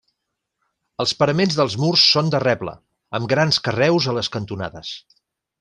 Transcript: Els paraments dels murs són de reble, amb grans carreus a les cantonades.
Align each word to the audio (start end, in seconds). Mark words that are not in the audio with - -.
Els 1.03 1.13
paraments 1.19 1.57
dels 1.59 1.75
murs 1.83 2.07
són 2.15 2.33
de 2.37 2.41
reble, 2.45 2.75
amb 3.19 3.31
grans 3.37 3.63
carreus 3.69 4.11
a 4.15 4.19
les 4.21 4.35
cantonades. 4.39 4.99